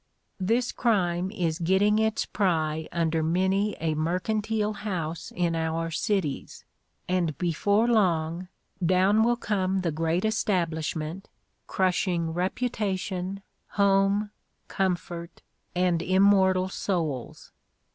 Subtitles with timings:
[0.39, 6.65] This crime is getting its pry under many a mercantile house in our cities,
[7.07, 8.47] and before long
[8.83, 11.29] down will come the great establishment,
[11.67, 13.43] crushing reputation,
[13.77, 14.31] home,
[14.67, 15.43] comfort,
[15.75, 17.51] and immortal souls.